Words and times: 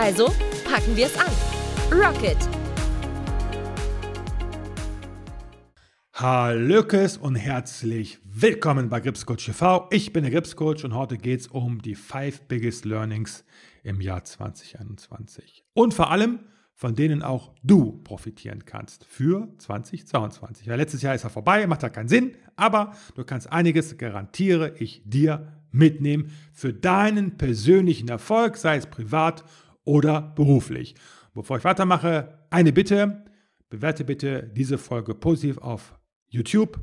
Also 0.00 0.26
packen 0.64 0.96
wir 0.96 1.06
es 1.06 1.18
an. 1.18 1.26
Rocket! 1.90 2.36
Hallöckes 6.12 7.16
und 7.16 7.34
herzlich 7.34 8.20
willkommen 8.24 8.90
bei 8.90 9.00
Gripscoach 9.00 9.46
TV. 9.46 9.88
Ich 9.90 10.12
bin 10.12 10.22
der 10.22 10.30
Gripscoach 10.30 10.84
und 10.84 10.94
heute 10.94 11.18
geht 11.18 11.40
es 11.40 11.46
um 11.48 11.82
die 11.82 11.96
5 11.96 12.42
Biggest 12.42 12.84
Learnings 12.84 13.44
im 13.82 14.00
Jahr 14.00 14.22
2021. 14.22 15.64
Und 15.74 15.94
vor 15.94 16.12
allem, 16.12 16.38
von 16.74 16.94
denen 16.94 17.24
auch 17.24 17.50
du 17.64 18.00
profitieren 18.04 18.66
kannst 18.66 19.04
für 19.04 19.48
2022. 19.58 20.68
Ja, 20.68 20.76
letztes 20.76 21.02
Jahr 21.02 21.16
ist 21.16 21.24
er 21.24 21.30
vorbei, 21.30 21.66
macht 21.66 21.82
ja 21.82 21.88
keinen 21.88 22.08
Sinn, 22.08 22.36
aber 22.54 22.92
du 23.16 23.24
kannst 23.24 23.50
einiges, 23.50 23.98
garantiere 23.98 24.76
ich 24.78 25.02
dir, 25.04 25.54
mitnehmen 25.70 26.30
für 26.52 26.72
deinen 26.72 27.36
persönlichen 27.36 28.08
Erfolg, 28.08 28.56
sei 28.56 28.76
es 28.76 28.86
privat 28.86 29.44
oder 29.88 30.20
beruflich. 30.36 30.94
Bevor 31.34 31.56
ich 31.56 31.64
weitermache, 31.64 32.46
eine 32.50 32.72
Bitte. 32.72 33.24
Bewerte 33.70 34.04
bitte 34.04 34.50
diese 34.54 34.78
Folge 34.78 35.14
positiv 35.14 35.58
auf 35.58 35.98
YouTube, 36.28 36.80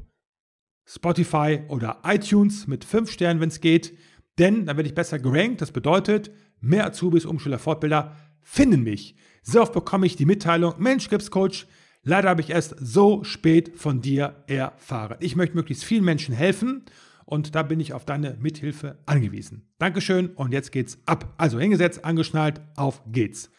Spotify 0.86 1.62
oder 1.68 2.02
iTunes 2.04 2.68
mit 2.68 2.84
5 2.84 3.12
Sternen, 3.12 3.40
wenn 3.40 3.50
es 3.50 3.62
geht. 3.62 3.98
Denn 4.38 4.66
dann 4.66 4.78
werde 4.78 4.90
ich 4.90 4.96
besser 4.96 5.20
gerankt. 5.20 5.62
Das 5.62 5.72
bedeutet, 5.72 6.32
mehr 6.60 6.86
Azubis, 6.86 7.26
Umschüler, 7.26 7.60
Fortbilder 7.60 8.16
finden 8.42 8.84
mich. 8.84 9.16
Sehr 9.42 9.62
oft 9.62 9.74
bekomme 9.74 10.06
ich 10.06 10.16
die 10.16 10.26
Mitteilung, 10.26 10.76
Mensch, 10.78 11.10
Coach, 11.30 11.68
leider 12.04 12.30
habe 12.30 12.42
ich 12.42 12.50
erst 12.50 12.76
so 12.80 13.24
spät 13.24 13.78
von 13.78 14.02
dir 14.02 14.44
erfahren. 14.48 15.18
Ich 15.20 15.36
möchte 15.36 15.56
möglichst 15.56 15.84
vielen 15.84 16.04
Menschen 16.04 16.34
helfen 16.34 16.86
und 17.26 17.56
da 17.56 17.64
bin 17.64 17.80
ich 17.80 17.94
auf 17.94 18.06
deine 18.06 18.38
Mithilfe 18.40 18.98
angewiesen. 19.06 19.68
Dankeschön 19.78 20.30
und 20.30 20.54
jetzt 20.54 20.72
geht's 20.72 21.00
ab. 21.06 21.34
Also 21.38 21.60
hingesetzt, 21.60 22.06
angeschnallt, 22.06 22.62
auf 22.76 23.02
geht's. 23.12 23.50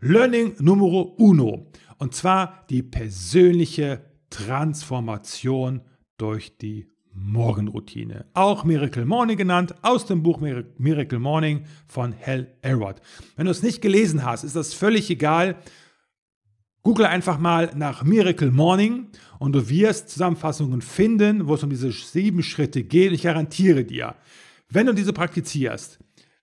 Learning 0.00 0.54
Numero 0.58 1.14
Uno 1.18 1.70
und 1.98 2.14
zwar 2.14 2.64
die 2.70 2.82
persönliche 2.82 4.04
Transformation 4.30 5.80
durch 6.18 6.58
die 6.58 6.88
Morgenroutine. 7.14 8.26
Auch 8.34 8.64
Miracle 8.64 9.04
Morning 9.04 9.36
genannt, 9.36 9.74
aus 9.82 10.06
dem 10.06 10.22
Buch 10.22 10.40
Miracle 10.40 11.18
Morning 11.20 11.64
von 11.86 12.14
Hal 12.14 12.52
Elrod. 12.60 13.00
Wenn 13.36 13.46
du 13.46 13.52
es 13.52 13.62
nicht 13.62 13.80
gelesen 13.80 14.24
hast, 14.24 14.42
ist 14.42 14.56
das 14.56 14.74
völlig 14.74 15.08
egal. 15.10 15.56
Google 16.84 17.06
einfach 17.06 17.38
mal 17.38 17.70
nach 17.74 18.04
Miracle 18.04 18.50
Morning 18.50 19.06
und 19.38 19.54
du 19.54 19.70
wirst 19.70 20.10
Zusammenfassungen 20.10 20.82
finden, 20.82 21.48
wo 21.48 21.54
es 21.54 21.62
um 21.62 21.70
diese 21.70 21.90
sieben 21.90 22.42
Schritte 22.42 22.84
geht. 22.84 23.10
Ich 23.12 23.22
garantiere 23.22 23.84
dir, 23.84 24.16
wenn 24.68 24.84
du 24.84 24.92
diese 24.92 25.14
praktizierst, 25.14 25.98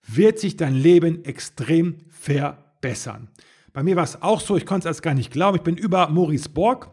wird 0.08 0.40
sich 0.40 0.58
dein 0.58 0.74
Leben 0.74 1.24
extrem 1.26 1.98
verbessern. 2.10 3.30
Bei 3.72 3.84
mir 3.84 3.96
war 3.96 4.04
es 4.04 4.24
auch 4.24 4.42
so, 4.42 4.58
ich 4.58 4.66
konnte 4.66 4.90
es 4.90 4.96
erst 4.96 5.04
gar 5.04 5.14
nicht 5.14 5.32
glauben. 5.32 5.58
Ich 5.58 5.64
bin 5.64 5.78
über 5.78 6.10
Maurice 6.10 6.50
Borg 6.50 6.90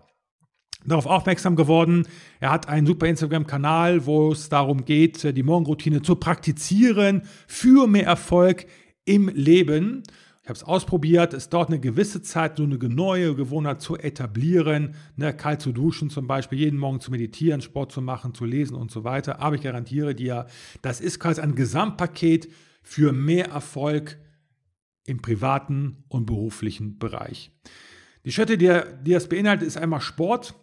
darauf 0.85 1.07
aufmerksam 1.07 1.57
geworden. 1.57 2.07
Er 2.41 2.51
hat 2.51 2.69
einen 2.69 2.87
super 2.87 3.07
Instagram-Kanal, 3.07 4.05
wo 4.05 4.31
es 4.31 4.51
darum 4.51 4.85
geht, 4.85 5.23
die 5.35 5.43
Morgenroutine 5.43 6.03
zu 6.03 6.17
praktizieren 6.17 7.23
für 7.47 7.87
mehr 7.87 8.05
Erfolg 8.05 8.67
im 9.07 9.29
Leben. 9.29 10.03
Ich 10.49 10.51
habe 10.51 10.57
es 10.61 10.65
ausprobiert. 10.65 11.35
Es 11.35 11.51
dauert 11.51 11.69
eine 11.69 11.79
gewisse 11.79 12.23
Zeit, 12.23 12.57
so 12.57 12.63
eine 12.63 12.79
neue 12.79 13.35
Gewohnheit 13.35 13.83
zu 13.83 13.99
etablieren. 13.99 14.95
Ne, 15.15 15.37
kalt 15.37 15.61
zu 15.61 15.73
duschen 15.73 16.09
zum 16.09 16.27
Beispiel, 16.27 16.59
jeden 16.59 16.79
Morgen 16.79 17.01
zu 17.01 17.11
meditieren, 17.11 17.61
Sport 17.61 17.93
zu 17.93 18.01
machen, 18.01 18.33
zu 18.33 18.47
lesen 18.47 18.75
und 18.75 18.91
so 18.91 19.05
weiter. 19.05 19.41
Aber 19.41 19.57
ich 19.57 19.63
garantiere 19.63 20.15
dir, 20.15 20.47
das 20.81 21.03
ist 21.03 21.21
quasi 21.21 21.43
ein 21.43 21.55
Gesamtpaket 21.55 22.49
für 22.83 23.13
mehr 23.13 23.51
Erfolg 23.51 24.17
im 25.05 25.21
privaten 25.21 26.05
und 26.09 26.25
beruflichen 26.25 26.99
Bereich. 26.99 27.53
Die 28.25 28.33
Schritte, 28.33 28.57
die, 28.57 28.75
die 29.05 29.13
das 29.13 29.29
beinhaltet, 29.29 29.69
ist 29.69 29.77
einmal 29.77 30.01
Sport, 30.01 30.55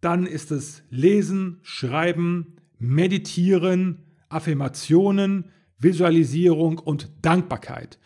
dann 0.00 0.26
ist 0.26 0.50
es 0.50 0.82
Lesen, 0.90 1.60
Schreiben, 1.62 2.56
Meditieren, 2.76 4.02
Affirmationen, 4.28 5.52
Visualisierung 5.78 6.78
und 6.78 7.12
Dankbarkeit. 7.22 8.00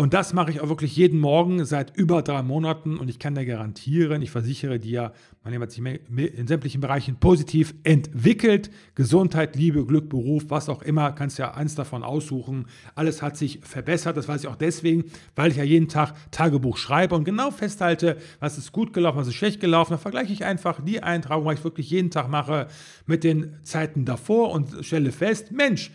Und 0.00 0.14
das 0.14 0.32
mache 0.32 0.50
ich 0.50 0.62
auch 0.62 0.70
wirklich 0.70 0.96
jeden 0.96 1.20
Morgen 1.20 1.66
seit 1.66 1.94
über 1.94 2.22
drei 2.22 2.42
Monaten 2.42 2.96
und 2.96 3.10
ich 3.10 3.18
kann 3.18 3.34
dir 3.34 3.44
garantieren, 3.44 4.22
ich 4.22 4.30
versichere 4.30 4.78
dir, 4.78 5.12
mein 5.42 5.52
Leben 5.52 5.62
hat 5.62 5.72
sich 5.72 5.84
in 5.84 6.46
sämtlichen 6.46 6.80
Bereichen 6.80 7.16
positiv 7.16 7.74
entwickelt. 7.82 8.70
Gesundheit, 8.94 9.56
Liebe, 9.56 9.84
Glück, 9.84 10.08
Beruf, 10.08 10.44
was 10.48 10.70
auch 10.70 10.80
immer, 10.80 11.12
kannst 11.12 11.38
ja 11.38 11.52
eins 11.52 11.74
davon 11.74 12.02
aussuchen. 12.02 12.64
Alles 12.94 13.20
hat 13.20 13.36
sich 13.36 13.60
verbessert, 13.62 14.16
das 14.16 14.26
weiß 14.26 14.40
ich 14.40 14.48
auch 14.48 14.56
deswegen, 14.56 15.04
weil 15.36 15.50
ich 15.50 15.58
ja 15.58 15.64
jeden 15.64 15.88
Tag 15.88 16.14
Tagebuch 16.30 16.78
schreibe 16.78 17.14
und 17.14 17.24
genau 17.24 17.50
festhalte, 17.50 18.16
was 18.38 18.56
ist 18.56 18.72
gut 18.72 18.94
gelaufen, 18.94 19.18
was 19.18 19.28
ist 19.28 19.34
schlecht 19.34 19.60
gelaufen. 19.60 19.92
Da 19.92 19.98
vergleiche 19.98 20.32
ich 20.32 20.46
einfach 20.46 20.82
die 20.82 21.02
Eintragung, 21.02 21.44
was 21.44 21.58
ich 21.58 21.64
wirklich 21.64 21.90
jeden 21.90 22.10
Tag 22.10 22.30
mache, 22.30 22.68
mit 23.04 23.22
den 23.22 23.54
Zeiten 23.64 24.06
davor 24.06 24.52
und 24.52 24.82
stelle 24.82 25.12
fest, 25.12 25.52
Mensch, 25.52 25.90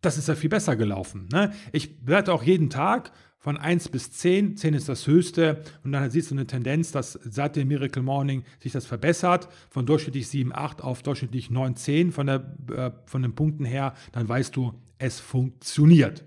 das 0.00 0.16
ist 0.16 0.28
ja 0.28 0.34
viel 0.34 0.48
besser 0.48 0.76
gelaufen. 0.76 1.28
Ne? 1.30 1.52
Ich 1.72 1.94
werde 2.06 2.32
auch 2.32 2.42
jeden 2.42 2.70
Tag 2.70 3.12
von 3.40 3.56
1 3.56 3.88
bis 3.88 4.12
10. 4.12 4.58
10 4.58 4.74
ist 4.74 4.88
das 4.88 5.06
höchste. 5.06 5.62
Und 5.82 5.92
dann 5.92 6.08
siehst 6.10 6.30
du 6.30 6.34
eine 6.34 6.46
Tendenz, 6.46 6.92
dass 6.92 7.18
seit 7.24 7.56
dem 7.56 7.68
Miracle 7.68 8.02
Morning 8.02 8.44
sich 8.62 8.72
das 8.72 8.84
verbessert. 8.84 9.48
Von 9.70 9.86
durchschnittlich 9.86 10.28
7, 10.28 10.52
8 10.54 10.82
auf 10.84 11.02
durchschnittlich 11.02 11.50
9, 11.50 11.74
10 11.74 12.12
von, 12.12 12.26
der, 12.26 12.56
äh, 12.70 12.90
von 13.06 13.22
den 13.22 13.34
Punkten 13.34 13.64
her. 13.64 13.94
Dann 14.12 14.28
weißt 14.28 14.54
du, 14.54 14.74
es 14.98 15.20
funktioniert. 15.20 16.24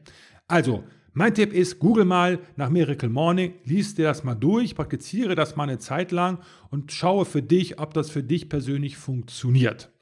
Also, 0.48 0.84
mein 1.14 1.36
Tipp 1.36 1.54
ist, 1.54 1.78
google 1.78 2.06
mal 2.06 2.40
nach 2.56 2.72
Miracle 2.72 3.10
Morning, 3.10 3.54
liest 3.64 4.00
dir 4.00 4.06
das 4.06 4.24
mal 4.24 4.34
durch, 4.34 4.74
praktiziere 4.74 5.36
das 5.36 5.56
mal 5.56 5.70
eine 5.70 5.78
Zeit 5.78 6.12
lang 6.12 6.40
und 6.72 6.92
schaue 6.92 7.26
für 7.26 7.44
dich, 7.44 7.78
ob 7.78 7.94
das 7.94 8.10
für 8.10 8.24
dich 8.24 8.50
persönlich 8.50 8.98
funktioniert. 8.98 9.93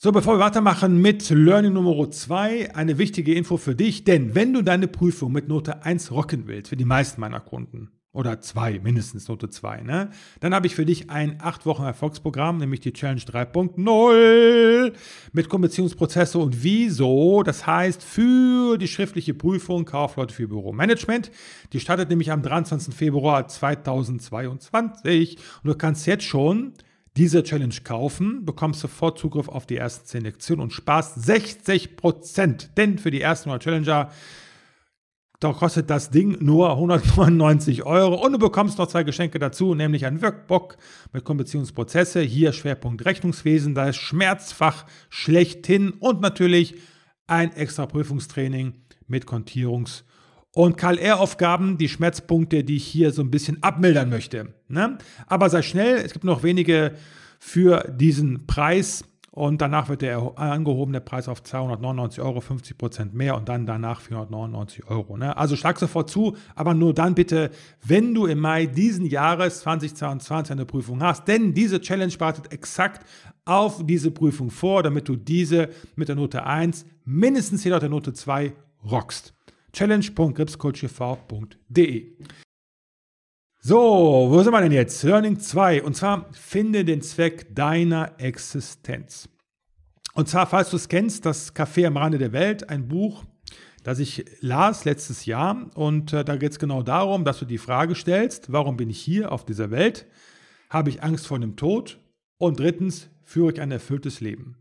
So, 0.00 0.12
bevor 0.12 0.34
wir 0.34 0.44
weitermachen 0.44 1.02
mit 1.02 1.28
Learning 1.28 1.72
Nummer 1.72 2.08
2, 2.08 2.76
eine 2.76 2.98
wichtige 2.98 3.34
Info 3.34 3.56
für 3.56 3.74
dich, 3.74 4.04
denn 4.04 4.36
wenn 4.36 4.52
du 4.52 4.62
deine 4.62 4.86
Prüfung 4.86 5.32
mit 5.32 5.48
Note 5.48 5.82
1 5.82 6.12
rocken 6.12 6.46
willst, 6.46 6.68
für 6.68 6.76
die 6.76 6.84
meisten 6.84 7.20
meiner 7.20 7.40
Kunden, 7.40 7.90
oder 8.12 8.40
2, 8.40 8.78
mindestens 8.78 9.26
Note 9.26 9.50
2, 9.50 9.80
ne? 9.80 10.10
Dann 10.38 10.54
habe 10.54 10.68
ich 10.68 10.76
für 10.76 10.86
dich 10.86 11.10
ein 11.10 11.38
8 11.40 11.66
Wochen 11.66 11.82
Erfolgsprogramm, 11.82 12.58
nämlich 12.58 12.78
die 12.78 12.92
Challenge 12.92 13.20
3.0 13.20 14.92
mit 15.32 15.48
Konversionsprozesse 15.48 16.38
und 16.38 16.62
Wieso. 16.62 17.42
Das 17.42 17.66
heißt, 17.66 18.00
für 18.04 18.78
die 18.78 18.86
schriftliche 18.86 19.34
Prüfung 19.34 19.84
Kaufleute 19.84 20.32
für 20.32 20.46
Büromanagement. 20.46 21.32
Die 21.72 21.80
startet 21.80 22.08
nämlich 22.08 22.30
am 22.30 22.42
23. 22.42 22.94
Februar 22.94 23.48
2022 23.48 25.38
und 25.64 25.68
du 25.68 25.74
kannst 25.74 26.06
jetzt 26.06 26.24
schon 26.24 26.74
diese 27.18 27.42
Challenge 27.42 27.74
kaufen, 27.82 28.44
bekommst 28.44 28.80
sofort 28.80 29.18
Zugriff 29.18 29.48
auf 29.48 29.66
die 29.66 29.76
ersten 29.76 30.06
10 30.06 30.22
Lektionen 30.22 30.62
und 30.62 30.72
sparst 30.72 31.18
60%. 31.18 32.74
Denn 32.76 32.98
für 32.98 33.10
die 33.10 33.20
ersten 33.20 33.50
100 33.50 33.64
Challenger, 33.64 34.12
da 35.40 35.52
kostet 35.52 35.90
das 35.90 36.10
Ding 36.10 36.38
nur 36.40 36.70
199 36.70 37.82
Euro 37.84 38.24
und 38.24 38.32
du 38.32 38.38
bekommst 38.38 38.78
noch 38.78 38.86
zwei 38.86 39.02
Geschenke 39.02 39.40
dazu, 39.40 39.74
nämlich 39.74 40.06
ein 40.06 40.22
Workbook 40.22 40.76
mit 41.12 41.24
Konversionsprozesse, 41.24 42.20
hier 42.20 42.52
Schwerpunkt 42.52 43.04
Rechnungswesen, 43.04 43.74
da 43.74 43.88
ist 43.88 43.96
Schmerzfach 43.96 44.86
schlechthin 45.10 45.90
und 45.90 46.20
natürlich 46.20 46.76
ein 47.26 47.52
extra 47.52 47.86
Prüfungstraining 47.86 48.74
mit 49.08 49.26
Kontierungs- 49.26 50.04
und 50.58 50.76
KLR-Aufgaben, 50.76 51.78
die 51.78 51.88
Schmerzpunkte, 51.88 52.64
die 52.64 52.78
ich 52.78 52.84
hier 52.84 53.12
so 53.12 53.22
ein 53.22 53.30
bisschen 53.30 53.62
abmildern 53.62 54.10
möchte. 54.10 54.54
Ne? 54.66 54.98
Aber 55.28 55.50
sei 55.50 55.62
schnell, 55.62 55.98
es 55.98 56.12
gibt 56.12 56.24
noch 56.24 56.42
wenige 56.42 56.94
für 57.38 57.94
diesen 57.96 58.44
Preis 58.48 59.04
und 59.30 59.60
danach 59.60 59.88
wird 59.88 60.02
der 60.02 60.36
angehobene 60.36 61.00
Preis 61.00 61.28
auf 61.28 61.44
299 61.44 62.20
Euro, 62.20 62.40
50 62.40 62.76
Prozent 62.76 63.14
mehr 63.14 63.36
und 63.36 63.48
dann 63.48 63.66
danach 63.66 64.00
499 64.00 64.88
Euro. 64.88 65.16
Ne? 65.16 65.36
Also 65.36 65.54
schlag 65.54 65.78
sofort 65.78 66.10
zu, 66.10 66.36
aber 66.56 66.74
nur 66.74 66.92
dann 66.92 67.14
bitte, 67.14 67.52
wenn 67.86 68.12
du 68.12 68.26
im 68.26 68.40
Mai 68.40 68.66
diesen 68.66 69.06
Jahres 69.06 69.60
2022 69.60 70.50
eine 70.50 70.66
Prüfung 70.66 71.00
hast, 71.04 71.28
denn 71.28 71.54
diese 71.54 71.80
Challenge 71.80 72.14
wartet 72.18 72.52
exakt 72.52 73.06
auf 73.44 73.86
diese 73.86 74.10
Prüfung 74.10 74.50
vor, 74.50 74.82
damit 74.82 75.08
du 75.08 75.14
diese 75.14 75.68
mit 75.94 76.08
der 76.08 76.16
Note 76.16 76.44
1 76.44 76.84
mindestens 77.04 77.62
jedoch 77.62 77.78
der 77.78 77.90
Note 77.90 78.12
2 78.12 78.54
rockst 78.90 79.37
challenge.gripscoachtv.de. 79.72 82.16
So, 83.60 84.28
wo 84.30 84.42
sind 84.42 84.52
wir 84.52 84.60
denn 84.60 84.72
jetzt? 84.72 85.02
Learning 85.02 85.38
2. 85.38 85.82
Und 85.82 85.96
zwar 85.96 86.32
finde 86.32 86.84
den 86.84 87.02
Zweck 87.02 87.54
deiner 87.54 88.12
Existenz. 88.18 89.28
Und 90.14 90.28
zwar, 90.28 90.46
falls 90.46 90.70
du 90.70 90.76
es 90.76 90.88
kennst, 90.88 91.26
das 91.26 91.54
Café 91.54 91.86
am 91.86 91.96
Rande 91.96 92.18
der 92.18 92.32
Welt, 92.32 92.70
ein 92.70 92.88
Buch, 92.88 93.24
das 93.82 93.98
ich 93.98 94.24
las 94.40 94.84
letztes 94.84 95.26
Jahr. 95.26 95.70
Und 95.74 96.12
äh, 96.12 96.24
da 96.24 96.36
geht 96.36 96.52
es 96.52 96.58
genau 96.58 96.82
darum, 96.82 97.24
dass 97.24 97.38
du 97.38 97.44
die 97.44 97.58
Frage 97.58 97.94
stellst, 97.94 98.52
warum 98.52 98.76
bin 98.76 98.90
ich 98.90 99.00
hier 99.00 99.32
auf 99.32 99.44
dieser 99.44 99.70
Welt? 99.70 100.06
Habe 100.70 100.90
ich 100.90 101.02
Angst 101.02 101.26
vor 101.26 101.38
dem 101.38 101.56
Tod? 101.56 101.98
Und 102.36 102.60
drittens, 102.60 103.10
führe 103.24 103.52
ich 103.52 103.60
ein 103.60 103.70
erfülltes 103.70 104.20
Leben? 104.20 104.56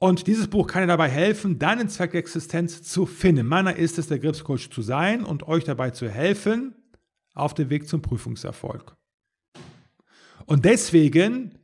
Und 0.00 0.28
dieses 0.28 0.46
Buch 0.46 0.68
kann 0.68 0.82
dir 0.82 0.86
dabei 0.86 1.08
helfen, 1.08 1.58
deinen 1.58 1.88
Zweck 1.88 2.12
der 2.12 2.20
Existenz 2.20 2.82
zu 2.82 3.04
finden. 3.04 3.46
Meiner 3.46 3.74
ist 3.74 3.98
es, 3.98 4.06
der 4.06 4.20
Gripscoach 4.20 4.70
zu 4.70 4.80
sein 4.80 5.24
und 5.24 5.48
euch 5.48 5.64
dabei 5.64 5.90
zu 5.90 6.08
helfen, 6.08 6.76
auf 7.34 7.52
dem 7.52 7.68
Weg 7.68 7.88
zum 7.88 8.00
Prüfungserfolg. 8.00 8.96
Und 10.46 10.64
deswegen, 10.64 11.58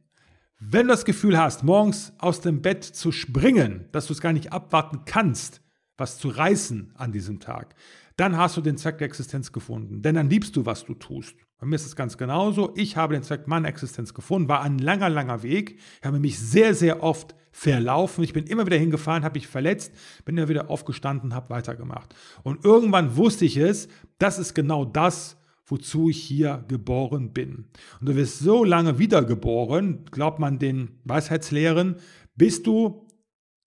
wenn 0.59 0.89
du 0.89 0.93
das 0.93 1.05
Gefühl 1.05 1.39
hast, 1.39 1.63
morgens 1.63 2.13
aus 2.19 2.41
dem 2.41 2.61
Bett 2.61 2.83
zu 2.83 3.13
springen, 3.13 3.89
dass 3.93 4.09
du 4.09 4.13
es 4.13 4.21
gar 4.21 4.33
nicht 4.33 4.53
abwarten 4.53 5.03
kannst, 5.05 5.63
was 5.97 6.19
zu 6.19 6.29
reißen 6.29 6.93
an 6.97 7.13
diesem 7.13 7.39
Tag, 7.39 7.77
dann 8.17 8.37
hast 8.37 8.57
du 8.57 8.61
den 8.61 8.77
Zweck 8.77 8.99
der 8.99 9.07
Existenz 9.07 9.53
gefunden. 9.53 10.03
Denn 10.03 10.17
dann 10.17 10.29
liebst 10.29 10.57
du, 10.57 10.67
was 10.67 10.85
du 10.85 10.95
tust. 10.95 11.37
Bei 11.65 11.71
mir 11.71 11.77
ist 11.77 11.87
es 11.87 11.97
ganz 11.97 12.19
genauso. 12.19 12.75
Ich 12.77 12.99
habe 12.99 13.15
den 13.15 13.23
Zweck 13.23 13.49
meiner 13.49 13.69
Existenz 13.69 14.13
gefunden, 14.13 14.51
war 14.51 14.61
ein 14.61 14.79
langer, 14.79 15.09
langer 15.09 15.43
Weg. 15.43 15.79
Ich 15.99 16.07
habe 16.07 16.21
mich 16.21 16.39
sehr, 16.39 16.75
sehr 16.75 17.03
oft 17.03 17.35
verlaufen. 17.53 18.23
Ich 18.23 18.35
bin 18.35 18.47
immer 18.47 18.67
wieder 18.67 18.77
hingefahren, 18.77 19.25
habe 19.25 19.39
mich 19.39 19.47
verletzt, 19.47 19.91
bin 20.27 20.37
immer 20.37 20.51
wieder 20.51 20.69
aufgestanden, 20.69 21.35
habe 21.35 21.49
weitergemacht. 21.49 22.15
Und 22.43 22.67
irgendwann 22.67 23.17
wusste 23.17 23.47
ich 23.47 23.57
es, 23.57 23.89
das 24.19 24.39
ist 24.39 24.53
genau 24.53 24.85
das, 24.85 25.39
wozu 25.65 26.11
ich 26.11 26.23
hier 26.23 26.67
geboren 26.69 27.33
bin. 27.33 27.71
Und 27.99 28.11
du 28.11 28.15
wirst 28.15 28.41
so 28.41 28.63
lange 28.63 28.99
wiedergeboren, 28.99 30.05
glaubt 30.11 30.41
man 30.41 30.59
den 30.59 30.99
Weisheitslehren, 31.05 31.97
bis 32.37 32.63
du 32.63 33.04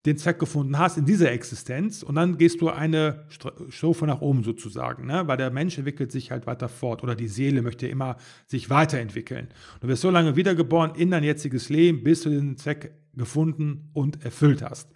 den 0.07 0.18
Zweck 0.18 0.39
gefunden 0.39 0.77
hast 0.77 0.98
in 0.98 1.06
dieser 1.06 1.33
Existenz 1.33 2.01
und 2.01 2.15
dann 2.15 2.38
gehst 2.38 2.62
du 2.62 2.69
eine 2.69 3.25
Stufe 3.69 4.06
nach 4.06 4.21
oben 4.21 4.42
sozusagen, 4.42 5.06
ne? 5.06 5.27
weil 5.27 5.36
der 5.36 5.51
Mensch 5.51 5.77
entwickelt 5.77 6.13
sich 6.13 6.31
halt 6.31 6.48
weiter 6.48 6.69
fort 6.69 7.04
oder 7.04 7.13
die 7.13 7.27
Seele 7.27 7.62
möchte 7.62 7.88
immer 7.88 8.15
sich 8.45 8.69
weiterentwickeln. 8.69 9.50
Du 9.81 9.89
wirst 9.89 10.01
so 10.01 10.09
lange 10.09 10.38
wiedergeboren 10.38 10.95
in 10.95 11.12
dein 11.12 11.25
jetziges 11.25 11.68
Leben, 11.68 12.04
bis 12.04 12.21
du 12.21 12.30
den 12.30 12.56
Zweck 12.56 12.94
gefunden 13.15 13.89
und 13.94 14.24
erfüllt 14.24 14.62
hast. 14.62 14.89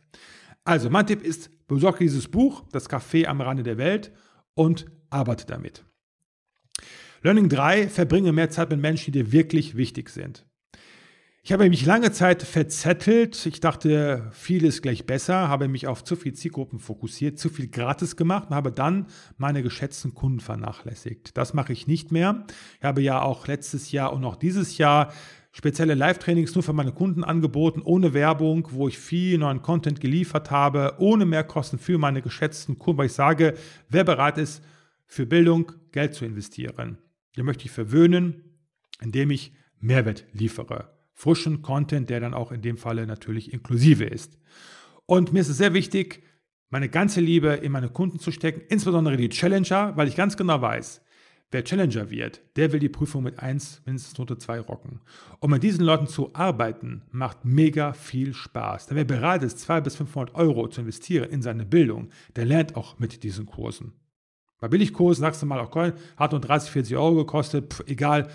Also 0.63 0.90
mein 0.90 1.08
Tipp 1.08 1.22
ist, 1.22 1.50
besorge 1.68 2.00
dieses 2.00 2.30
Buch, 2.30 2.63
das 2.72 2.90
Café 2.90 3.25
am 3.25 3.42
Rande 3.42 3.63
der 3.63 3.78
Welt 3.78 4.13
und 4.54 4.86
arbeite 5.10 5.46
damit. 5.46 5.84
Learning 7.22 7.50
3, 7.50 7.90
verbringe 7.90 8.31
mehr 8.31 8.50
Zeit 8.50 8.69
mit 8.69 8.80
Menschen, 8.80 9.12
die 9.12 9.24
dir 9.24 9.31
wirklich 9.34 9.75
wichtig 9.75 10.10
sind. 10.10 10.46
Ich 11.43 11.51
habe 11.51 11.67
mich 11.67 11.88
lange 11.88 12.11
Zeit 12.11 12.43
verzettelt. 12.43 13.47
Ich 13.47 13.59
dachte, 13.59 14.29
viel 14.31 14.63
ist 14.63 14.83
gleich 14.83 15.07
besser, 15.07 15.49
habe 15.49 15.67
mich 15.67 15.88
auf 15.88 16.03
zu 16.03 16.15
viele 16.15 16.35
Zielgruppen 16.35 16.77
fokussiert, 16.77 17.39
zu 17.39 17.49
viel 17.49 17.67
gratis 17.67 18.15
gemacht 18.15 18.49
und 18.49 18.55
habe 18.55 18.71
dann 18.71 19.07
meine 19.38 19.63
geschätzten 19.63 20.13
Kunden 20.13 20.39
vernachlässigt. 20.39 21.35
Das 21.35 21.55
mache 21.55 21.73
ich 21.73 21.88
nicht 21.88 22.11
mehr. 22.11 22.45
Ich 22.77 22.83
habe 22.83 23.01
ja 23.01 23.23
auch 23.23 23.47
letztes 23.47 23.91
Jahr 23.91 24.13
und 24.13 24.23
auch 24.23 24.35
dieses 24.35 24.77
Jahr 24.77 25.11
spezielle 25.51 25.95
Live-Trainings 25.95 26.53
nur 26.53 26.63
für 26.63 26.73
meine 26.73 26.91
Kunden 26.91 27.23
angeboten, 27.23 27.81
ohne 27.81 28.13
Werbung, 28.13 28.67
wo 28.69 28.88
ich 28.88 28.99
viel 28.99 29.39
neuen 29.39 29.63
Content 29.63 29.99
geliefert 29.99 30.51
habe, 30.51 30.93
ohne 30.99 31.25
Mehrkosten 31.25 31.79
für 31.79 31.97
meine 31.97 32.21
geschätzten 32.21 32.77
Kunden, 32.77 32.99
weil 32.99 33.07
ich 33.07 33.13
sage, 33.13 33.55
wer 33.89 34.03
bereit 34.03 34.38
ist, 34.38 34.63
für 35.07 35.25
Bildung 35.25 35.71
Geld 35.91 36.13
zu 36.13 36.23
investieren. 36.23 36.99
Den 37.35 37.45
möchte 37.45 37.65
ich 37.65 37.71
verwöhnen, 37.71 38.59
indem 39.01 39.31
ich 39.31 39.53
Mehrwert 39.79 40.25
liefere. 40.33 41.00
Frischen 41.21 41.62
Content, 41.62 42.09
der 42.09 42.19
dann 42.19 42.33
auch 42.33 42.51
in 42.51 42.63
dem 42.63 42.77
Falle 42.77 43.06
natürlich 43.06 43.53
inklusive 43.53 44.06
ist. 44.06 44.39
Und 45.06 45.33
mir 45.33 45.41
ist 45.41 45.50
es 45.50 45.57
sehr 45.57 45.75
wichtig, 45.75 46.23
meine 46.71 46.89
ganze 46.89 47.21
Liebe 47.21 47.50
in 47.50 47.71
meine 47.71 47.89
Kunden 47.89 48.18
zu 48.18 48.31
stecken, 48.31 48.63
insbesondere 48.69 49.18
die 49.18 49.29
Challenger, 49.29 49.95
weil 49.95 50.07
ich 50.07 50.15
ganz 50.15 50.35
genau 50.35 50.59
weiß, 50.63 51.03
wer 51.51 51.63
Challenger 51.63 52.09
wird, 52.09 52.41
der 52.56 52.71
will 52.71 52.79
die 52.79 52.89
Prüfung 52.89 53.21
mit 53.21 53.38
1, 53.38 53.83
mindestens 53.85 54.18
Note 54.18 54.39
2 54.39 54.62
rocken. 54.62 55.00
Und 55.39 55.51
mit 55.51 55.62
diesen 55.62 55.85
Leuten 55.85 56.07
zu 56.07 56.33
arbeiten, 56.33 57.03
macht 57.12 57.45
mega 57.45 57.94
viel 57.94 58.33
Spaß. 58.33 58.88
Denn 58.88 58.97
wer 58.97 59.06
bereit 59.06 59.44
ist, 59.44 59.59
200 59.59 59.83
bis 59.83 59.97
500 59.97 60.33
Euro 60.33 60.69
zu 60.69 60.81
investieren 60.81 61.29
in 61.29 61.44
seine 61.44 61.65
Bildung, 61.65 62.09
der 62.35 62.45
lernt 62.45 62.75
auch 62.75 62.97
mit 62.97 63.21
diesen 63.21 63.45
Kursen. 63.45 63.94
Bei 64.62 64.68
Billigkursen 64.68 65.22
sagst 65.22 65.42
du 65.42 65.48
mal, 65.48 65.60
okay, 65.60 65.92
hat 66.16 66.31
nur 66.31 66.40
30, 66.40 66.69
40 66.69 66.96
Euro 66.96 67.16
gekostet, 67.16 67.74
pff, 67.74 67.84
egal, 67.88 68.30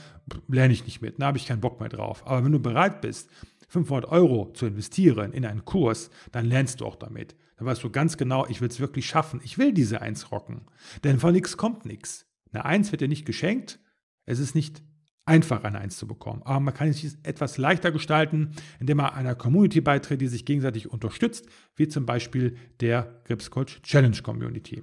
lerne 0.48 0.72
ich 0.72 0.84
nicht 0.84 1.00
mit, 1.00 1.20
da 1.20 1.26
habe 1.26 1.38
ich 1.38 1.46
keinen 1.46 1.60
Bock 1.60 1.78
mehr 1.78 1.88
drauf. 1.88 2.26
Aber 2.26 2.44
wenn 2.44 2.50
du 2.50 2.58
bereit 2.58 3.00
bist, 3.00 3.30
500 3.68 4.10
Euro 4.10 4.52
zu 4.52 4.66
investieren 4.66 5.32
in 5.32 5.46
einen 5.46 5.64
Kurs, 5.64 6.10
dann 6.32 6.44
lernst 6.44 6.80
du 6.80 6.86
auch 6.86 6.96
damit. 6.96 7.36
Dann 7.56 7.66
weißt 7.66 7.82
du 7.82 7.90
ganz 7.90 8.16
genau, 8.16 8.44
ich 8.46 8.60
will 8.60 8.68
es 8.68 8.80
wirklich 8.80 9.06
schaffen. 9.06 9.40
Ich 9.44 9.56
will 9.56 9.72
diese 9.72 10.02
Eins 10.02 10.32
rocken. 10.32 10.62
Denn 11.04 11.20
von 11.20 11.32
nichts 11.32 11.56
kommt 11.56 11.86
nichts. 11.86 12.26
Eine 12.52 12.64
Eins 12.64 12.90
wird 12.90 13.02
dir 13.02 13.08
nicht 13.08 13.24
geschenkt. 13.24 13.78
Es 14.24 14.40
ist 14.40 14.54
nicht 14.54 14.82
einfach, 15.26 15.62
eine 15.62 15.78
Eins 15.78 15.96
zu 15.96 16.06
bekommen. 16.06 16.42
Aber 16.44 16.60
man 16.60 16.74
kann 16.74 16.88
es 16.88 17.18
etwas 17.22 17.56
leichter 17.56 17.92
gestalten, 17.92 18.50
indem 18.80 18.98
man 18.98 19.14
einer 19.14 19.36
Community 19.36 19.80
beitritt, 19.80 20.20
die 20.20 20.28
sich 20.28 20.44
gegenseitig 20.44 20.90
unterstützt, 20.90 21.46
wie 21.76 21.88
zum 21.88 22.04
Beispiel 22.04 22.56
der 22.80 23.20
Gripscoach 23.24 23.80
Challenge 23.82 24.20
Community. 24.22 24.82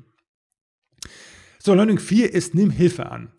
So, 1.65 1.74
Learning 1.74 1.98
4 1.98 2.33
ist, 2.33 2.56
nimm 2.56 2.71
Hilfe 2.71 3.10
an. 3.10 3.31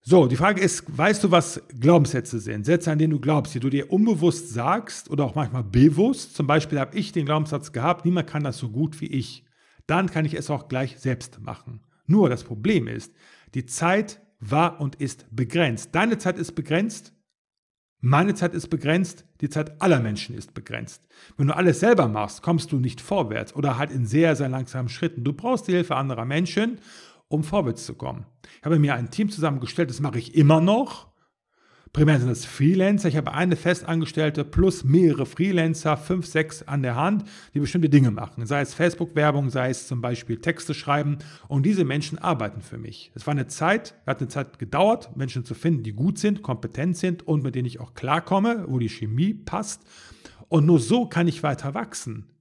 So, 0.00 0.26
die 0.26 0.36
Frage 0.36 0.62
ist, 0.62 0.84
weißt 0.96 1.22
du, 1.22 1.30
was 1.30 1.60
Glaubenssätze 1.78 2.40
sind? 2.40 2.64
Sätze, 2.64 2.90
an 2.90 2.98
denen 2.98 3.10
du 3.10 3.20
glaubst, 3.20 3.54
die 3.54 3.60
du 3.60 3.68
dir 3.68 3.92
unbewusst 3.92 4.48
sagst 4.48 5.10
oder 5.10 5.24
auch 5.26 5.34
manchmal 5.34 5.62
bewusst. 5.62 6.34
Zum 6.34 6.46
Beispiel 6.46 6.80
habe 6.80 6.96
ich 6.96 7.12
den 7.12 7.26
Glaubenssatz 7.26 7.72
gehabt, 7.72 8.06
niemand 8.06 8.26
kann 8.26 8.42
das 8.42 8.56
so 8.56 8.70
gut 8.70 9.02
wie 9.02 9.08
ich. 9.08 9.44
Dann 9.86 10.10
kann 10.10 10.24
ich 10.24 10.32
es 10.32 10.48
auch 10.48 10.68
gleich 10.68 10.98
selbst 10.98 11.42
machen. 11.42 11.82
Nur 12.06 12.30
das 12.30 12.42
Problem 12.42 12.88
ist, 12.88 13.12
die 13.52 13.66
Zeit 13.66 14.22
war 14.40 14.80
und 14.80 14.94
ist 14.94 15.26
begrenzt. 15.30 15.90
Deine 15.94 16.16
Zeit 16.16 16.38
ist 16.38 16.52
begrenzt, 16.52 17.12
meine 18.00 18.34
Zeit 18.34 18.54
ist 18.54 18.68
begrenzt, 18.68 19.26
die 19.42 19.50
Zeit 19.50 19.80
aller 19.80 20.00
Menschen 20.00 20.34
ist 20.34 20.54
begrenzt. 20.54 21.06
Wenn 21.36 21.48
du 21.48 21.56
alles 21.56 21.80
selber 21.80 22.08
machst, 22.08 22.40
kommst 22.40 22.72
du 22.72 22.78
nicht 22.78 23.02
vorwärts 23.02 23.54
oder 23.54 23.76
halt 23.76 23.90
in 23.90 24.06
sehr, 24.06 24.36
sehr 24.36 24.48
langsamen 24.48 24.88
Schritten. 24.88 25.22
Du 25.22 25.34
brauchst 25.34 25.68
die 25.68 25.72
Hilfe 25.72 25.96
anderer 25.96 26.24
Menschen 26.24 26.78
um 27.32 27.44
vorwärts 27.44 27.86
zu 27.86 27.94
kommen. 27.94 28.26
Ich 28.58 28.64
habe 28.64 28.78
mir 28.78 28.94
ein 28.94 29.10
Team 29.10 29.30
zusammengestellt, 29.30 29.90
das 29.90 30.00
mache 30.00 30.18
ich 30.18 30.34
immer 30.34 30.60
noch. 30.60 31.10
Primär 31.92 32.18
sind 32.18 32.30
das 32.30 32.46
Freelancer. 32.46 33.08
Ich 33.08 33.18
habe 33.18 33.34
eine 33.34 33.54
Festangestellte 33.54 34.44
plus 34.44 34.82
mehrere 34.82 35.26
Freelancer, 35.26 35.98
fünf, 35.98 36.24
sechs 36.24 36.62
an 36.62 36.82
der 36.82 36.96
Hand, 36.96 37.24
die 37.52 37.60
bestimmte 37.60 37.90
Dinge 37.90 38.10
machen. 38.10 38.46
Sei 38.46 38.62
es 38.62 38.72
Facebook-Werbung, 38.72 39.50
sei 39.50 39.68
es 39.68 39.88
zum 39.88 40.00
Beispiel 40.00 40.38
Texte 40.40 40.72
schreiben. 40.72 41.18
Und 41.48 41.66
diese 41.66 41.84
Menschen 41.84 42.18
arbeiten 42.18 42.62
für 42.62 42.78
mich. 42.78 43.12
Es 43.14 43.26
war 43.26 43.32
eine 43.32 43.46
Zeit, 43.46 43.94
hat 44.06 44.20
eine 44.20 44.28
Zeit 44.28 44.58
gedauert, 44.58 45.14
Menschen 45.16 45.44
zu 45.44 45.54
finden, 45.54 45.82
die 45.82 45.92
gut 45.92 46.18
sind, 46.18 46.42
kompetent 46.42 46.96
sind 46.96 47.26
und 47.26 47.42
mit 47.42 47.54
denen 47.54 47.66
ich 47.66 47.78
auch 47.78 47.92
klarkomme, 47.92 48.64
wo 48.68 48.78
die 48.78 48.88
Chemie 48.88 49.34
passt. 49.34 49.82
Und 50.48 50.64
nur 50.64 50.80
so 50.80 51.06
kann 51.06 51.28
ich 51.28 51.42
weiter 51.42 51.74
wachsen. 51.74 52.31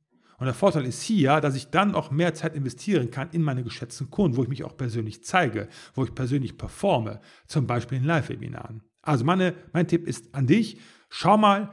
Und 0.42 0.48
der 0.48 0.56
Vorteil 0.56 0.86
ist 0.86 1.04
hier, 1.04 1.40
dass 1.40 1.56
ich 1.56 1.68
dann 1.68 1.94
auch 1.94 2.10
mehr 2.10 2.34
Zeit 2.34 2.56
investieren 2.56 3.12
kann 3.12 3.30
in 3.30 3.44
meine 3.44 3.64
geschätzten 3.64 4.10
Kunden, 4.10 4.38
wo 4.38 4.42
ich 4.42 4.50
mich 4.50 4.64
auch 4.64 4.76
persönlich 4.76 5.24
zeige, 5.24 5.68
wo 5.94 6.04
ich 6.04 6.16
persönlich 6.16 6.58
performe, 6.58 7.22
zum 7.46 7.68
Beispiel 7.68 8.00
in 8.00 8.06
Live-Webinaren. 8.06 8.82
Also 9.04 9.24
meine, 9.24 9.54
mein 9.72 9.88
Tipp 9.88 10.08
ist 10.08 10.34
an 10.34 10.48
dich, 10.48 10.80
schau 11.10 11.38
mal, 11.38 11.70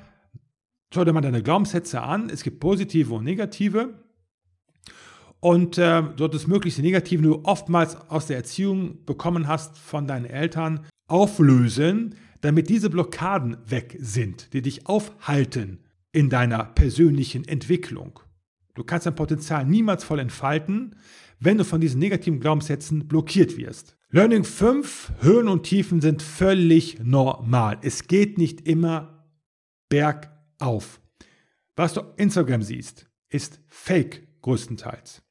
schau 0.92 1.02
dir 1.02 1.14
mal 1.14 1.22
deine 1.22 1.42
Glaubenssätze 1.42 2.02
an. 2.02 2.28
Es 2.28 2.42
gibt 2.42 2.60
positive 2.60 3.14
und 3.14 3.24
negative. 3.24 4.04
Und 5.40 5.78
äh, 5.78 6.02
dort 6.14 6.34
ist 6.34 6.46
möglichst 6.46 6.76
die 6.76 6.82
negativen, 6.82 7.22
die 7.22 7.30
du 7.30 7.44
oftmals 7.44 7.96
aus 8.10 8.26
der 8.26 8.36
Erziehung 8.36 9.02
bekommen 9.06 9.48
hast 9.48 9.78
von 9.78 10.06
deinen 10.06 10.26
Eltern, 10.26 10.84
auflösen, 11.06 12.16
damit 12.42 12.68
diese 12.68 12.90
Blockaden 12.90 13.56
weg 13.64 13.96
sind, 13.98 14.52
die 14.52 14.60
dich 14.60 14.86
aufhalten 14.86 15.78
in 16.12 16.28
deiner 16.28 16.64
persönlichen 16.64 17.48
Entwicklung. 17.48 18.20
Du 18.78 18.84
kannst 18.84 19.06
dein 19.06 19.16
Potenzial 19.16 19.64
niemals 19.64 20.04
voll 20.04 20.20
entfalten, 20.20 20.94
wenn 21.40 21.58
du 21.58 21.64
von 21.64 21.80
diesen 21.80 21.98
negativen 21.98 22.38
Glaubenssätzen 22.38 23.08
blockiert 23.08 23.56
wirst. 23.56 23.96
Learning 24.10 24.44
5, 24.44 25.14
Höhen 25.18 25.48
und 25.48 25.64
Tiefen 25.64 26.00
sind 26.00 26.22
völlig 26.22 27.00
normal. 27.00 27.78
Es 27.82 28.06
geht 28.06 28.38
nicht 28.38 28.68
immer 28.68 29.28
bergauf. 29.88 31.00
Was 31.74 31.94
du 31.94 32.02
auf 32.02 32.06
Instagram 32.18 32.62
siehst, 32.62 33.10
ist 33.28 33.60
fake 33.66 34.28
größtenteils. 34.42 35.22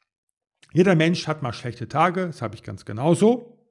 Jeder 0.74 0.96
Mensch 0.96 1.26
hat 1.26 1.42
mal 1.42 1.54
schlechte 1.54 1.88
Tage, 1.88 2.28
das 2.28 2.42
habe 2.42 2.56
ich 2.56 2.64
ganz 2.64 2.84
genauso. 2.84 3.66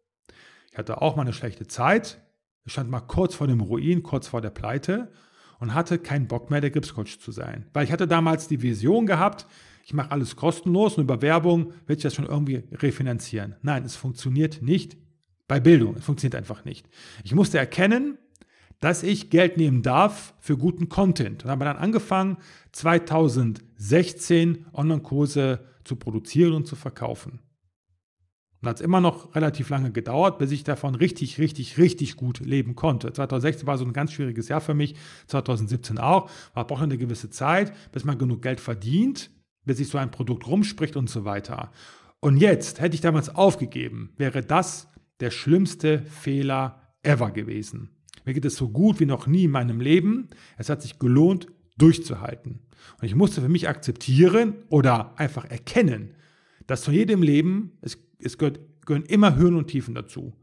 Ich 0.73 0.79
hatte 0.79 1.03
auch 1.03 1.17
mal 1.17 1.23
eine 1.23 1.35
schlechte 1.35 1.67
Zeit. 1.67 2.23
Ich 2.65 2.73
stand 2.73 2.89
mal 2.89 3.01
kurz 3.01 3.35
vor 3.35 3.47
dem 3.47 3.61
Ruin, 3.61 4.03
kurz 4.03 4.27
vor 4.27 4.41
der 4.41 4.51
Pleite 4.51 5.13
und 5.59 5.75
hatte 5.75 5.99
keinen 5.99 6.29
Bock 6.29 6.51
mehr, 6.51 6.61
der 6.61 6.71
Gripscoach 6.71 7.19
zu 7.19 7.33
sein. 7.33 7.67
Weil 7.73 7.85
ich 7.85 7.93
hatte 7.93 8.07
damals 8.07 8.49
die 8.49 8.63
Vision 8.63 9.07
gehabt, 9.07 9.47
ich 9.85 9.95
mache 9.95 10.11
alles 10.11 10.35
kostenlos 10.35 10.99
und 10.99 11.05
über 11.05 11.23
Werbung 11.23 11.73
werde 11.87 11.99
ich 11.99 12.03
das 12.03 12.15
schon 12.15 12.27
irgendwie 12.27 12.65
refinanzieren. 12.73 13.55
Nein, 13.63 13.85
es 13.85 13.95
funktioniert 13.95 14.61
nicht 14.61 14.97
bei 15.47 15.61
Bildung. 15.61 15.95
Es 15.97 16.05
funktioniert 16.05 16.35
einfach 16.35 16.65
nicht. 16.65 16.89
Ich 17.23 17.35
musste 17.35 17.59
erkennen, 17.59 18.19
dass 18.81 19.03
ich 19.03 19.31
Geld 19.31 19.57
nehmen 19.57 19.83
darf 19.83 20.35
für 20.41 20.59
guten 20.59 20.89
Content. 20.89 21.45
Und 21.45 21.51
habe 21.51 21.65
dann 21.65 21.77
angefangen, 21.77 22.39
2016 22.73 24.67
Online-Kurse 24.73 25.61
zu 25.85 25.97
produzieren 25.97 26.53
und 26.53 26.67
zu 26.67 26.77
verkaufen. 26.77 27.39
Und 28.63 28.69
hat 28.69 28.77
es 28.77 28.83
immer 28.83 29.01
noch 29.01 29.35
relativ 29.35 29.69
lange 29.69 29.93
gedauert, 29.93 30.39
bis 30.39 30.51
ich 30.51 30.65
davon 30.65 30.95
richtig, 30.95 31.39
richtig, 31.39 31.79
richtig 31.79 32.17
gut 32.17 32.41
leben 32.41 32.75
konnte. 32.75 33.13
2016 33.13 33.67
war 33.67 33.77
so 33.77 33.85
ein 33.85 33.93
ganz 33.93 34.13
schwieriges 34.13 34.49
Jahr 34.49 34.61
für 34.61 34.75
mich, 34.75 34.95
2017 35.27 35.99
auch. 35.99 36.31
Man 36.55 36.67
braucht 36.67 36.83
eine 36.83 36.99
gewisse 36.99 37.31
Zeit, 37.31 37.73
bis 37.93 38.05
man 38.05 38.19
genug 38.19 38.43
Geld 38.43 38.61
verdient, 38.61 39.31
bis 39.65 39.77
sich 39.77 39.89
so 39.89 39.99
ein 39.99 40.11
Produkt 40.11 40.47
rumspricht 40.47 40.97
und 40.97 41.11
so 41.11 41.25
weiter. 41.25 41.71
Und 42.21 42.39
jetzt, 42.39 42.81
hätte 42.81 42.95
ich 42.95 43.03
damals 43.03 43.35
aufgegeben, 43.35 44.13
wäre 44.17 44.43
das 44.43 44.89
der 45.21 45.31
schlimmste 45.31 46.03
Fehler 46.03 46.81
ever 47.03 47.31
gewesen. 47.31 47.91
Mir 48.25 48.35
geht 48.35 48.45
es 48.45 48.57
so 48.57 48.69
gut 48.69 49.01
wie 49.01 49.07
noch 49.07 49.27
nie 49.27 49.45
in 49.45 49.51
meinem 49.51 49.81
Leben. 49.81 50.29
Es 50.57 50.69
hat 50.69 50.83
sich 50.83 50.99
gelohnt, 50.99 51.47
durchzuhalten. 51.79 52.61
Und 53.01 53.07
ich 53.07 53.15
musste 53.15 53.41
für 53.41 53.49
mich 53.49 53.69
akzeptieren 53.69 54.55
oder 54.69 55.19
einfach 55.19 55.45
erkennen, 55.45 56.15
dass 56.67 56.83
zu 56.83 56.91
jedem 56.91 57.23
Leben, 57.23 57.79
es, 57.81 57.99
es 58.19 58.39
gehört, 58.39 58.61
gehören 58.85 59.05
immer 59.05 59.37
Höhen 59.37 59.57
und 59.57 59.69
Tiefen 59.69 59.95
dazu. 59.95 60.35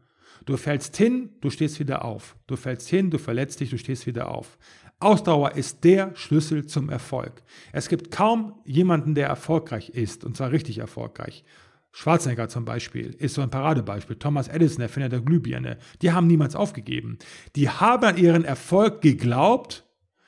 Du 0.45 0.57
fällst 0.57 0.97
hin, 0.97 1.29
du 1.41 1.49
stehst 1.49 1.79
wieder 1.79 2.03
auf. 2.03 2.35
Du 2.47 2.55
fällst 2.55 2.89
hin, 2.89 3.09
du 3.09 3.17
verletzt 3.17 3.59
dich, 3.59 3.69
du 3.69 3.77
stehst 3.77 4.05
wieder 4.07 4.29
auf. 4.29 4.57
Ausdauer 4.99 5.55
ist 5.55 5.83
der 5.83 6.15
Schlüssel 6.15 6.65
zum 6.65 6.89
Erfolg. 6.89 7.43
Es 7.71 7.89
gibt 7.89 8.11
kaum 8.11 8.53
jemanden, 8.65 9.15
der 9.15 9.27
erfolgreich 9.27 9.89
ist, 9.89 10.23
und 10.23 10.37
zwar 10.37 10.51
richtig 10.51 10.77
erfolgreich. 10.77 11.43
Schwarzenegger 11.91 12.49
zum 12.49 12.65
Beispiel 12.65 13.15
ist 13.19 13.35
so 13.35 13.41
ein 13.41 13.51
Paradebeispiel. 13.51 14.15
Thomas 14.15 14.47
Edison, 14.47 14.81
Erfinder 14.81 15.09
der 15.09 15.21
Glühbirne. 15.21 15.77
Die 16.01 16.11
haben 16.11 16.27
niemals 16.27 16.55
aufgegeben. 16.55 17.19
Die 17.55 17.69
haben 17.69 18.03
an 18.03 18.17
ihren 18.17 18.45
Erfolg 18.45 19.01
geglaubt, 19.01 19.85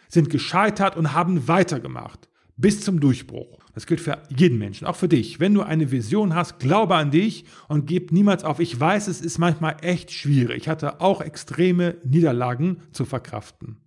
sind 0.07 0.29
gescheitert 0.29 0.95
und 0.95 1.13
haben 1.13 1.47
weitergemacht. 1.47 2.29
Bis 2.55 2.81
zum 2.81 2.99
Durchbruch. 2.99 3.64
Das 3.75 3.85
gilt 3.85 4.01
für 4.01 4.23
jeden 4.35 4.57
Menschen, 4.57 4.87
auch 4.87 4.95
für 4.95 5.07
dich. 5.07 5.39
Wenn 5.39 5.53
du 5.53 5.61
eine 5.61 5.91
Vision 5.91 6.33
hast, 6.33 6.59
glaube 6.59 6.95
an 6.95 7.11
dich 7.11 7.45
und 7.67 7.85
gib 7.85 8.11
niemals 8.11 8.43
auf. 8.43 8.59
Ich 8.59 8.79
weiß, 8.79 9.07
es 9.07 9.21
ist 9.21 9.37
manchmal 9.37 9.77
echt 9.81 10.11
schwierig. 10.11 10.63
Ich 10.63 10.69
hatte 10.69 11.01
auch 11.01 11.21
extreme 11.21 11.97
Niederlagen 12.03 12.81
zu 12.91 13.05
verkraften 13.05 13.77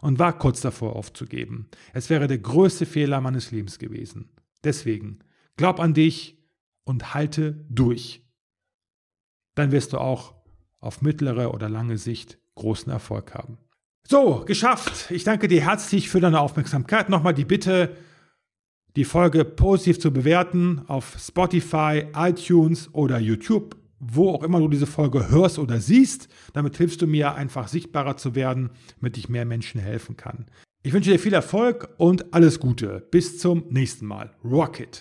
und 0.00 0.18
war 0.18 0.38
kurz 0.38 0.60
davor 0.60 0.96
aufzugeben. 0.96 1.68
Es 1.92 2.08
wäre 2.08 2.28
der 2.28 2.38
größte 2.38 2.86
Fehler 2.86 3.20
meines 3.20 3.50
Lebens 3.50 3.78
gewesen. 3.78 4.30
Deswegen, 4.64 5.18
glaub 5.56 5.80
an 5.80 5.94
dich, 5.94 6.38
und 6.84 7.14
halte 7.14 7.64
durch. 7.68 8.24
Dann 9.54 9.72
wirst 9.72 9.92
du 9.92 9.98
auch 9.98 10.34
auf 10.80 11.02
mittlere 11.02 11.52
oder 11.52 11.68
lange 11.68 11.98
Sicht 11.98 12.38
großen 12.54 12.90
Erfolg 12.90 13.34
haben. 13.34 13.58
So, 14.06 14.44
geschafft. 14.44 15.10
Ich 15.10 15.24
danke 15.24 15.48
dir 15.48 15.62
herzlich 15.62 16.08
für 16.08 16.20
deine 16.20 16.40
Aufmerksamkeit. 16.40 17.08
Nochmal 17.08 17.34
die 17.34 17.44
Bitte, 17.44 17.96
die 18.96 19.04
Folge 19.04 19.44
positiv 19.44 20.00
zu 20.00 20.12
bewerten 20.12 20.82
auf 20.86 21.16
Spotify, 21.18 22.04
iTunes 22.14 22.92
oder 22.92 23.18
YouTube, 23.18 23.76
wo 23.98 24.30
auch 24.30 24.42
immer 24.42 24.58
du 24.58 24.68
diese 24.68 24.86
Folge 24.86 25.30
hörst 25.30 25.58
oder 25.58 25.80
siehst. 25.80 26.28
Damit 26.52 26.76
hilfst 26.76 27.00
du 27.00 27.06
mir 27.06 27.34
einfach 27.34 27.68
sichtbarer 27.68 28.16
zu 28.16 28.34
werden, 28.34 28.70
damit 29.00 29.16
ich 29.16 29.28
mehr 29.28 29.44
Menschen 29.44 29.80
helfen 29.80 30.16
kann. 30.16 30.46
Ich 30.82 30.92
wünsche 30.92 31.10
dir 31.10 31.18
viel 31.18 31.32
Erfolg 31.32 31.88
und 31.96 32.34
alles 32.34 32.58
Gute. 32.58 33.06
Bis 33.10 33.38
zum 33.38 33.64
nächsten 33.70 34.04
Mal. 34.04 34.32
Rocket! 34.44 35.00